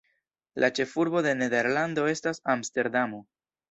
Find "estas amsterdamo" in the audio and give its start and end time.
2.17-3.27